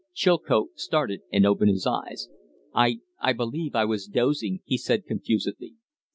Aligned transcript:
Chilcote 0.15 0.69
started 0.79 1.21
and 1.31 1.45
opened 1.45 1.69
his 1.69 1.85
eyes. 1.85 2.27
"I 2.73 3.01
I 3.19 3.33
believe 3.33 3.75
I 3.75 3.85
was 3.85 4.07
dozing," 4.07 4.61
he 4.65 4.79
said, 4.79 5.05
confusedly. 5.05 5.75